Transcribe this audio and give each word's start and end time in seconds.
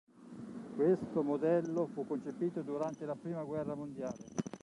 Questo 0.75 1.21
modello 1.21 1.85
fu 1.93 2.07
concepito 2.07 2.61
durante 2.63 3.05
la 3.05 3.13
Prima 3.13 3.43
Guerra 3.43 3.75
Mondiale. 3.75 4.25